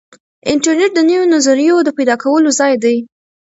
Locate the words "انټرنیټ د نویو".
0.51-1.31